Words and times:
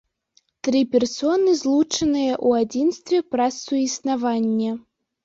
Тры 0.67 0.79
персоны 0.93 1.53
злучаныя 1.59 2.31
ў 2.47 2.63
адзінстве 2.65 3.17
праз 3.35 3.53
суіснаванне. 3.67 4.71